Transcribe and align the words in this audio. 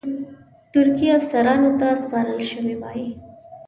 ترکي 0.71 1.07
افسرانو 1.17 1.69
ته 1.79 1.87
سپارل 2.03 2.39
شوی 2.51 2.75
وای. 2.81 3.05